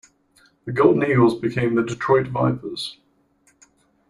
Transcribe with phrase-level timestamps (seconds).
[0.65, 2.97] The Golden Eagles became the Detroit Vipers.